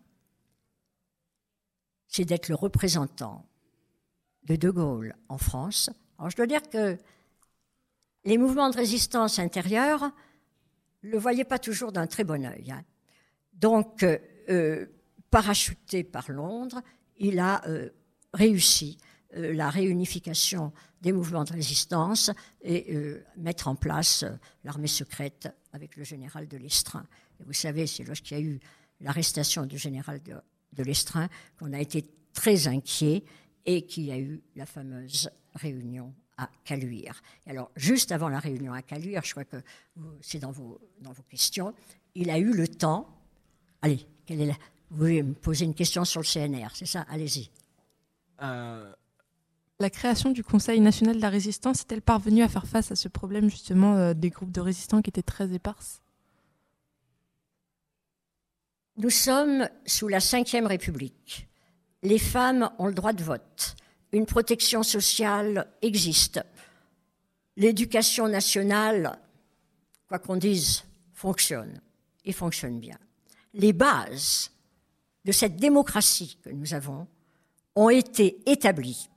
c'est 2.08 2.24
d'être 2.24 2.48
le 2.48 2.56
représentant 2.56 3.46
de 4.42 4.56
De 4.56 4.70
Gaulle 4.70 5.14
en 5.28 5.38
France. 5.38 5.90
Alors 6.18 6.30
je 6.30 6.36
dois 6.36 6.48
dire 6.48 6.68
que 6.68 6.98
les 8.24 8.36
mouvements 8.36 8.70
de 8.70 8.76
résistance 8.76 9.38
intérieure 9.38 10.10
ne 11.04 11.10
le 11.10 11.18
voyaient 11.18 11.44
pas 11.44 11.60
toujours 11.60 11.92
d'un 11.92 12.08
très 12.08 12.24
bon 12.24 12.44
œil. 12.44 12.72
hein. 12.72 12.84
Donc, 13.52 14.04
parachuté 15.30 16.02
par 16.02 16.32
Londres, 16.32 16.82
il 17.18 17.38
a 17.38 17.66
euh, 17.68 17.90
réussi 18.34 18.98
euh, 19.36 19.52
la 19.54 19.70
réunification 19.70 20.72
des 21.00 21.12
mouvements 21.12 21.44
de 21.44 21.52
résistance 21.52 22.30
et 22.62 22.94
euh, 22.94 23.24
mettre 23.36 23.68
en 23.68 23.74
place 23.74 24.24
l'armée 24.64 24.86
secrète 24.86 25.48
avec 25.72 25.96
le 25.96 26.04
général 26.04 26.46
de 26.48 26.56
Lestrin. 26.56 27.04
Et 27.40 27.44
vous 27.44 27.52
savez, 27.52 27.86
c'est 27.86 28.04
lorsqu'il 28.04 28.36
y 28.36 28.40
a 28.40 28.44
eu 28.44 28.60
l'arrestation 29.00 29.66
du 29.66 29.78
général 29.78 30.22
de, 30.22 30.34
de 30.74 30.82
Lestrin 30.82 31.28
qu'on 31.58 31.72
a 31.72 31.80
été 31.80 32.04
très 32.32 32.68
inquiet 32.68 33.24
et 33.66 33.82
qu'il 33.86 34.04
y 34.04 34.12
a 34.12 34.18
eu 34.18 34.42
la 34.54 34.66
fameuse 34.66 35.28
réunion 35.54 36.14
à 36.36 36.48
Caluire. 36.64 37.20
Et 37.46 37.50
alors, 37.50 37.70
juste 37.76 38.10
avant 38.12 38.28
la 38.28 38.38
réunion 38.38 38.72
à 38.72 38.82
Caluire, 38.82 39.22
je 39.24 39.32
crois 39.32 39.44
que 39.44 39.58
c'est 40.20 40.38
dans 40.38 40.50
vos, 40.52 40.80
dans 41.00 41.12
vos 41.12 41.22
questions, 41.24 41.74
il 42.14 42.30
a 42.30 42.38
eu 42.38 42.52
le 42.52 42.66
temps. 42.68 43.08
Allez, 43.82 44.06
quelle 44.24 44.40
est 44.40 44.46
la- 44.46 44.58
vous 44.92 44.98
voulez 44.98 45.22
me 45.22 45.32
poser 45.32 45.64
une 45.64 45.74
question 45.74 46.04
sur 46.04 46.20
le 46.20 46.26
CNR, 46.26 46.68
c'est 46.74 46.86
ça? 46.86 47.06
Allez-y. 47.08 47.48
Euh, 48.42 48.92
La 49.80 49.88
création 49.88 50.30
du 50.30 50.44
Conseil 50.44 50.80
national 50.80 51.16
de 51.16 51.20
la 51.22 51.30
résistance 51.30 51.80
est-elle 51.80 52.02
parvenue 52.02 52.42
à 52.42 52.48
faire 52.48 52.66
face 52.66 52.92
à 52.92 52.96
ce 52.96 53.08
problème 53.08 53.48
justement 53.48 53.96
euh, 53.96 54.12
des 54.12 54.28
groupes 54.28 54.52
de 54.52 54.60
résistants 54.60 55.00
qui 55.00 55.08
étaient 55.08 55.22
très 55.22 55.50
éparses? 55.54 56.02
Nous 58.98 59.08
sommes 59.08 59.66
sous 59.86 60.08
la 60.08 60.18
Ve 60.18 60.66
République. 60.66 61.48
Les 62.02 62.18
femmes 62.18 62.68
ont 62.78 62.86
le 62.86 62.94
droit 62.94 63.14
de 63.14 63.24
vote. 63.24 63.76
Une 64.12 64.26
protection 64.26 64.82
sociale 64.82 65.68
existe. 65.80 66.44
L'éducation 67.56 68.28
nationale, 68.28 69.18
quoi 70.06 70.18
qu'on 70.18 70.36
dise, 70.36 70.84
fonctionne 71.14 71.80
et 72.26 72.32
fonctionne 72.32 72.78
bien. 72.78 72.98
Les 73.54 73.72
bases 73.72 74.50
de 75.24 75.32
cette 75.32 75.56
démocratie 75.56 76.38
que 76.42 76.50
nous 76.50 76.74
avons 76.74 77.06
ont 77.74 77.88
été 77.88 78.38
établies 78.46 79.08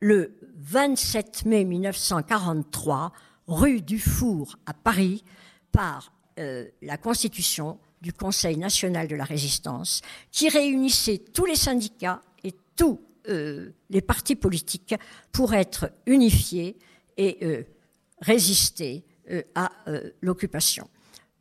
le 0.00 0.38
27 0.58 1.44
mai 1.46 1.64
1943, 1.64 3.12
rue 3.46 3.80
du 3.80 3.98
Four 3.98 4.56
à 4.66 4.74
Paris, 4.74 5.24
par 5.72 6.12
euh, 6.38 6.66
la 6.82 6.96
constitution 6.96 7.78
du 8.02 8.12
Conseil 8.12 8.56
national 8.56 9.08
de 9.08 9.16
la 9.16 9.24
résistance, 9.24 10.02
qui 10.30 10.48
réunissait 10.48 11.18
tous 11.18 11.46
les 11.46 11.56
syndicats 11.56 12.20
et 12.44 12.54
tous 12.76 13.00
euh, 13.28 13.70
les 13.90 14.02
partis 14.02 14.36
politiques 14.36 14.94
pour 15.32 15.54
être 15.54 15.90
unifiés 16.06 16.76
et 17.16 17.38
euh, 17.42 17.64
résister 18.20 19.04
à 19.56 19.72
l'occupation. 20.20 20.88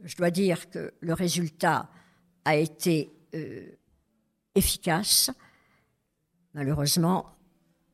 Je 0.04 0.16
dois 0.16 0.32
dire 0.32 0.72
que 0.72 0.92
le 1.02 1.14
résultat 1.14 1.88
a 2.44 2.56
été 2.56 3.14
efficace. 4.56 5.32
Malheureusement, 6.54 7.36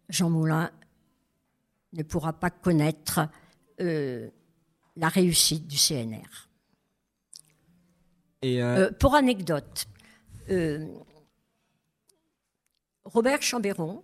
Jean 0.09 0.29
Moulin 0.29 0.71
ne 1.93 2.03
pourra 2.03 2.33
pas 2.33 2.49
connaître 2.49 3.27
euh, 3.79 4.29
la 4.95 5.09
réussite 5.09 5.67
du 5.67 5.77
CNR. 5.77 6.49
et 8.41 8.61
euh, 8.61 8.87
Euh, 8.87 8.91
pour 8.91 9.15
anecdote, 9.15 9.87
Robert 13.05 13.41
Chambéron 13.41 14.03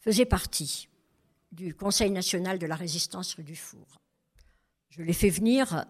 faisait 0.00 0.24
partie 0.24 0.88
du 1.52 1.74
Conseil 1.74 2.10
national 2.10 2.58
de 2.58 2.66
la 2.66 2.76
résistance 2.76 3.34
rue 3.34 3.42
du 3.42 3.56
Four. 3.56 3.98
Je 4.90 5.02
l'ai 5.02 5.12
fait 5.12 5.30
venir 5.30 5.84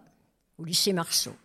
au 0.57 0.65
lycée 0.65 0.93
Marceau, 0.93 1.35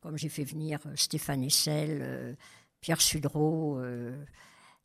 comme 0.00 0.18
j'ai 0.18 0.28
fait 0.28 0.44
venir 0.44 0.80
Stéphane 0.96 1.44
Essel, 1.44 2.36
Pierre 2.80 3.00
Sudreau, 3.00 3.78
euh, 3.78 4.24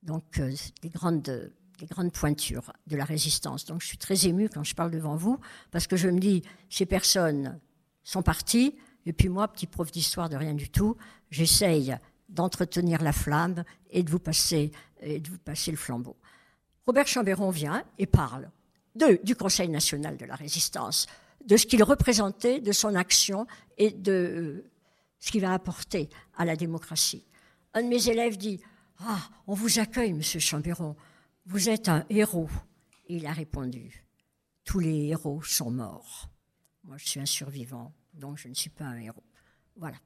donc 0.04 0.40
euh, 0.40 0.54
des, 0.82 0.90
grandes, 0.90 1.22
des 1.22 1.52
les 1.82 1.88
grandes 1.88 2.12
pointures 2.12 2.74
de 2.88 2.96
la 2.96 3.06
résistance. 3.06 3.66
Donc 3.66 3.82
je 3.82 3.88
suis 3.88 3.98
très 3.98 4.28
émue 4.28 4.50
quand 4.50 4.64
je 4.64 4.76
parle 4.76 4.92
devant 4.92 5.16
vous, 5.16 5.40
parce 5.72 5.88
que 5.88 5.96
je 5.96 6.10
me 6.10 6.20
dis, 6.20 6.44
ces 6.70 6.86
personnes 6.86 7.60
sont 8.04 8.22
parties, 8.24 8.76
et 9.06 9.14
puis 9.14 9.30
moi, 9.30 9.48
petit 9.48 9.68
prof 9.68 9.92
d'histoire 9.92 10.30
de 10.30 10.36
rien 10.36 10.54
du 10.54 10.70
tout, 10.70 10.96
j'essaye 11.30 11.96
d'entretenir 12.30 13.02
la 13.02 13.14
flamme 13.14 13.64
et 13.90 14.04
de 14.04 14.12
vous 14.12 14.20
passer, 14.20 14.72
et 15.02 15.20
de 15.20 15.30
vous 15.30 15.38
passer 15.38 15.72
le 15.72 15.78
flambeau. 15.78 16.16
Robert 16.86 17.08
Chambéron 17.08 17.50
vient 17.50 17.84
et 17.98 18.06
parle 18.06 18.50
du 19.24 19.36
Conseil 19.36 19.70
national 19.70 20.18
de 20.18 20.26
la 20.26 20.36
résistance, 20.36 21.08
de 21.46 21.58
ce 21.58 21.66
qu'il 21.66 21.84
représentait, 21.84 22.60
de 22.60 22.72
son 22.72 22.96
action 22.96 23.48
et 23.78 23.92
de 23.92 24.12
euh, 24.12 24.72
ce 25.20 25.32
qu'il 25.32 25.42
va 25.42 25.54
apporter 25.54 26.10
à 26.38 26.46
la 26.46 26.56
démocratie. 26.56 27.24
Un 27.74 27.84
de 27.84 27.88
mes 27.88 28.10
élèves 28.10 28.38
dit 28.38 28.60
Ah, 29.00 29.30
on 29.48 29.54
vous 29.54 29.80
accueille, 29.80 30.14
monsieur 30.14 30.40
Chambéron, 30.40 30.96
vous 31.46 31.70
êtes 31.70 31.90
un 31.90 32.06
héros. 32.10 32.50
Et 33.08 33.16
il 33.18 33.26
a 33.26 33.34
répondu 33.34 34.06
Tous 34.66 34.80
les 34.80 35.08
héros 35.08 35.42
sont 35.42 35.72
morts. 35.72 36.30
Moi, 36.84 36.98
je 36.98 37.08
suis 37.08 37.20
un 37.20 37.26
survivant, 37.26 37.94
donc 38.14 38.38
je 38.38 38.48
ne 38.48 38.54
suis 38.54 38.70
pas 38.70 38.86
un 38.86 38.98
héros. 38.98 39.24
Voilà. 39.76 39.98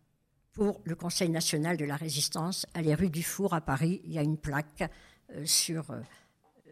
Pour 0.52 0.82
le 0.86 0.96
Conseil 0.96 1.30
national 1.30 1.76
de 1.76 1.86
la 1.86 1.96
résistance, 1.96 2.66
à 2.74 2.82
les 2.82 2.96
rues 2.96 3.10
du 3.10 3.24
Four 3.24 3.54
à 3.54 3.62
Paris, 3.62 4.02
il 4.06 4.14
y 4.14 4.20
a 4.20 4.24
une 4.24 4.38
plaque 4.38 4.84
euh, 5.32 5.46
sur 5.46 5.92
euh, 5.92 6.00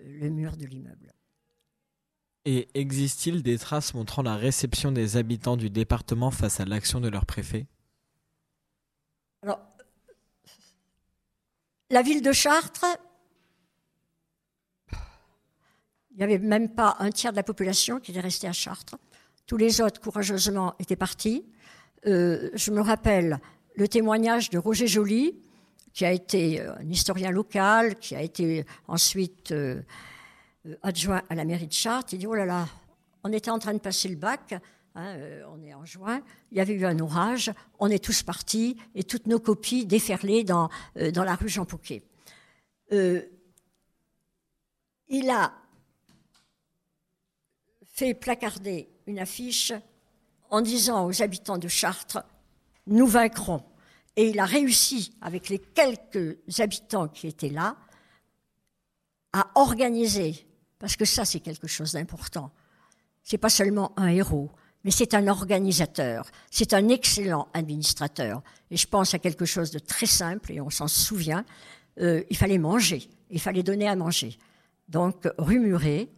le 0.06 0.30
mur 0.30 0.56
de 0.56 0.66
l'immeuble. 0.66 1.12
Et 2.46 2.70
existe-t-il 2.74 3.42
des 3.42 3.58
traces 3.58 3.94
montrant 3.94 4.22
la 4.22 4.36
réception 4.36 4.92
des 4.92 5.18
habitants 5.18 5.58
du 5.58 5.70
département 5.70 6.30
face 6.30 6.60
à 6.60 6.66
l'action 6.66 7.00
de 7.00 7.08
leur 7.08 7.26
préfet? 7.26 7.68
Alors, 9.42 9.60
la 11.90 12.02
ville 12.02 12.22
de 12.22 12.32
Chartres, 12.32 12.86
il 14.92 16.18
n'y 16.18 16.24
avait 16.24 16.40
même 16.40 16.70
pas 16.70 16.96
un 17.00 17.10
tiers 17.10 17.32
de 17.32 17.38
la 17.38 17.44
population 17.44 18.00
qui 18.00 18.12
était 18.12 18.20
restée 18.20 18.48
à 18.48 18.54
Chartres. 18.54 18.96
Tous 19.48 19.58
les 19.58 19.82
autres, 19.82 20.00
courageusement, 20.00 20.76
étaient 20.80 20.96
partis. 20.96 21.46
Euh, 22.06 22.50
je 22.54 22.72
me 22.72 22.82
rappelle 22.82 23.40
le 23.76 23.88
témoignage 23.88 24.50
de 24.50 24.58
Roger 24.58 24.88
Joly, 24.88 25.36
qui 25.94 26.06
a 26.06 26.12
été 26.12 26.62
euh, 26.62 26.76
un 26.78 26.90
historien 26.90 27.32
local, 27.32 27.96
qui 27.98 28.16
a 28.16 28.22
été 28.22 28.66
ensuite 28.88 29.52
euh, 29.52 29.82
adjoint 30.82 31.24
à 31.30 31.36
la 31.36 31.46
mairie 31.46 31.68
de 31.68 31.74
Chartres. 31.74 32.14
Il 32.14 32.20
dit 32.20 32.28
Oh 32.28 32.36
là 32.36 32.46
là, 32.46 32.68
on 33.24 33.32
était 33.32 33.52
en 33.52 33.60
train 33.60 33.74
de 33.74 33.80
passer 33.80 34.08
le 34.08 34.16
bac, 34.16 34.54
hein, 34.96 35.16
euh, 35.18 35.44
on 35.52 35.62
est 35.62 35.74
en 35.74 35.86
juin, 35.86 36.22
il 36.52 36.58
y 36.58 36.62
avait 36.62 36.74
eu 36.74 36.86
un 36.86 37.00
orage, 37.00 37.52
on 37.80 37.90
est 37.90 38.04
tous 38.04 38.24
partis 38.24 38.78
et 38.96 39.04
toutes 39.04 39.28
nos 39.28 39.40
copies 39.40 39.86
déferlées 39.86 40.44
dans, 40.44 40.70
euh, 40.98 41.12
dans 41.12 41.24
la 41.24 41.36
rue 41.36 41.50
Jean 41.50 41.66
Pouquet. 41.66 42.04
Euh, 42.92 43.22
il 45.08 45.30
a 45.30 45.54
fait 47.94 48.14
placarder 48.14 48.90
une 49.06 49.20
affiche 49.20 49.74
en 50.50 50.62
disant 50.62 51.06
aux 51.06 51.22
habitants 51.22 51.58
de 51.58 51.68
Chartres 51.68 52.24
Nous 52.88 53.08
vaincrons. 53.08 53.64
Et 54.16 54.30
il 54.30 54.40
a 54.40 54.46
réussi, 54.46 55.16
avec 55.22 55.50
les 55.50 55.58
quelques 55.58 56.38
habitants 56.60 57.08
qui 57.08 57.28
étaient 57.28 57.50
là, 57.50 57.78
à 59.32 59.50
organiser, 59.56 60.48
parce 60.78 60.96
que 60.96 61.06
ça 61.06 61.26
c'est 61.26 61.40
quelque 61.40 61.68
chose 61.68 61.94
d'important. 61.94 62.52
C'est 63.24 63.40
pas 63.40 63.50
seulement 63.50 63.94
un 63.98 64.10
héros, 64.10 64.52
mais 64.84 64.92
c'est 64.92 65.14
un 65.14 65.28
organisateur, 65.28 66.30
c'est 66.52 66.74
un 66.74 66.90
excellent 66.90 67.48
administrateur. 67.54 68.42
Et 68.72 68.78
je 68.78 68.88
pense 68.88 69.14
à 69.14 69.20
quelque 69.20 69.46
chose 69.46 69.72
de 69.72 69.80
très 69.80 70.06
simple, 70.06 70.52
et 70.52 70.62
on 70.62 70.70
s'en 70.70 70.88
souvient, 70.88 71.46
euh, 72.00 72.24
il 72.30 72.38
fallait 72.38 72.58
manger, 72.58 73.10
il 73.30 73.40
fallait 73.40 73.64
donner 73.64 73.88
à 73.88 73.96
manger. 73.96 74.38
Donc, 74.90 75.28
rue 75.38 75.60
Muret, 75.60 76.10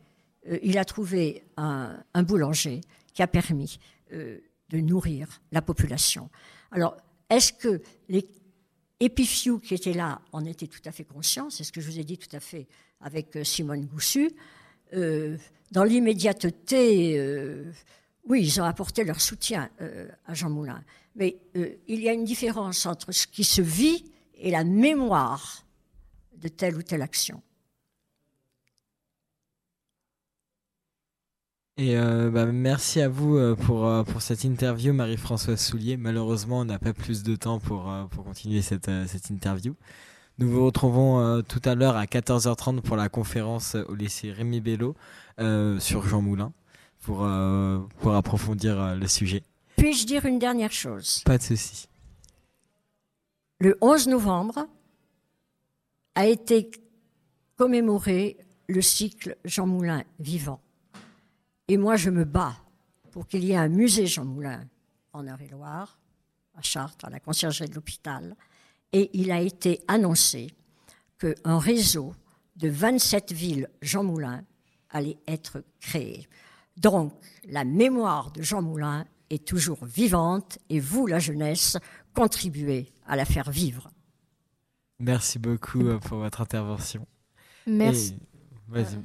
euh, 0.49 0.57
il 0.63 0.77
a 0.77 0.85
trouvé 0.85 1.43
un, 1.57 1.97
boulanger 2.23 2.81
qui 3.13 3.21
a 3.21 3.27
permis 3.27 3.79
euh, 4.13 4.39
de 4.69 4.79
nourrir 4.79 5.41
la 5.51 5.61
population. 5.61 6.29
Alors, 6.71 6.97
est-ce 7.29 7.53
que 7.53 7.81
les 8.09 8.27
Épifiou 9.01 9.59
qui 9.59 9.73
étaient 9.73 9.93
là 9.93 10.21
en 10.31 10.45
étaient 10.45 10.67
tout 10.67 10.79
à 10.85 10.91
fait 10.91 11.03
conscients? 11.03 11.49
C'est 11.49 11.65
ce 11.65 11.73
que 11.73 11.81
je 11.81 11.91
vous 11.91 11.99
ai 11.99 12.05
dit 12.05 12.17
tout 12.17 12.33
à 12.33 12.39
fait 12.39 12.65
avec 13.01 13.37
Simone 13.43 13.85
Goussu. 13.85 14.31
Euh, 14.93 15.37
dans 15.71 15.83
l'immédiateté, 15.83 17.17
euh, 17.17 17.71
oui, 18.27 18.41
ils 18.43 18.61
ont 18.61 18.65
apporté 18.65 19.03
leur 19.03 19.21
soutien 19.21 19.69
euh, 19.81 20.07
à 20.25 20.33
Jean 20.33 20.49
Moulin. 20.49 20.83
Mais 21.15 21.37
il 21.53 22.01
y 22.01 22.09
a 22.09 22.13
une 22.13 22.25
différence 22.25 22.85
entre 22.85 23.11
ce 23.13 23.25
qui 23.25 23.45
se 23.45 23.61
vit 23.61 24.03
et 24.37 24.51
la 24.51 24.63
mémoire 24.65 25.65
de 26.37 26.49
telle 26.49 26.75
ou 26.75 26.83
telle 26.83 27.01
action. 27.01 27.41
Et 31.77 31.97
euh, 31.97 32.29
bah, 32.31 32.45
merci 32.45 33.01
à 33.01 33.09
vous 33.09 33.35
euh, 33.35 33.53
pour, 33.53 33.85
euh, 33.85 34.03
cette 34.19 34.45
interview, 34.45 34.93
Marie-Françoise 34.93 35.59
Soulier. 35.59 35.97
Malheureusement, 35.97 36.59
on 36.59 36.65
n'a 36.65 36.79
pas 36.79 36.93
plus 36.93 37.21
de 37.23 37.35
temps 37.35 37.59
pour, 37.59 37.91
continuer 38.23 38.61
cette, 38.61 38.89
cette 39.07 39.29
interview. 39.29 39.75
Nous 40.37 40.49
vous 40.49 40.65
retrouvons 40.65 41.41
tout 41.43 41.61
à 41.63 41.75
l'heure 41.75 41.95
à 41.95 42.05
14h30 42.05 42.81
pour 42.81 42.97
la 42.97 43.07
conférence 43.07 43.75
au 43.87 43.95
lycée 43.95 44.31
Rémi 44.33 44.59
Bello 44.59 44.95
sur 45.79 46.05
Jean 46.05 46.21
Moulin 46.21 46.51
pour, 47.01 47.27
pour 47.99 48.15
approfondir 48.15 48.95
le 48.95 49.07
sujet. 49.07 49.43
Puis-je 49.77 50.05
dire 50.05 50.25
une 50.25 50.39
dernière 50.39 50.71
chose? 50.71 51.21
Pas 51.25 51.37
de 51.37 51.43
souci. 51.43 51.87
Le 53.59 53.77
11 53.81 54.07
novembre 54.07 54.67
a 56.15 56.25
été 56.25 56.71
commémoré 57.57 58.37
le 58.67 58.81
cycle 58.81 59.37
Jean 59.45 59.67
Moulin 59.67 60.03
vivant. 60.19 60.59
Et 61.67 61.77
moi, 61.77 61.95
je 61.95 62.09
me 62.09 62.25
bats 62.25 62.57
pour 63.11 63.27
qu'il 63.27 63.43
y 63.43 63.51
ait 63.51 63.57
un 63.57 63.69
musée 63.69 64.07
Jean 64.07 64.25
Moulin 64.25 64.67
en 65.13 65.25
Eure-et-Loire, 65.25 65.99
à 66.55 66.61
Chartres, 66.61 67.05
à 67.05 67.09
la 67.09 67.19
conciergerie 67.19 67.69
de 67.69 67.75
l'hôpital. 67.75 68.35
Et 68.91 69.09
il 69.13 69.31
a 69.31 69.41
été 69.41 69.81
annoncé 69.87 70.47
qu'un 71.17 71.59
réseau 71.59 72.13
de 72.55 72.69
27 72.69 73.31
villes 73.31 73.69
Jean 73.81 74.03
Moulin 74.03 74.43
allait 74.89 75.17
être 75.27 75.63
créé. 75.79 76.27
Donc, 76.77 77.13
la 77.47 77.63
mémoire 77.63 78.31
de 78.31 78.41
Jean 78.41 78.61
Moulin 78.61 79.05
est 79.29 79.45
toujours 79.45 79.85
vivante 79.85 80.59
et 80.69 80.79
vous, 80.79 81.07
la 81.07 81.19
jeunesse, 81.19 81.77
contribuez 82.13 82.91
à 83.07 83.15
la 83.15 83.25
faire 83.25 83.49
vivre. 83.49 83.91
Merci 84.99 85.39
beaucoup 85.39 85.83
pour 85.99 86.19
votre 86.19 86.41
intervention. 86.41 87.05
Merci. 87.67 88.17
Vas-y, 88.67 88.99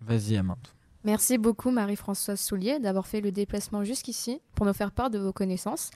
vas-y. 0.00 0.42
Merci 1.04 1.38
beaucoup 1.38 1.70
Marie-Françoise 1.70 2.38
Soulier 2.38 2.78
d'avoir 2.78 3.06
fait 3.06 3.22
le 3.22 3.32
déplacement 3.32 3.84
jusqu'ici 3.84 4.40
pour 4.54 4.66
nous 4.66 4.74
faire 4.74 4.92
part 4.92 5.08
de 5.08 5.18
vos 5.18 5.32
connaissances. 5.32 5.90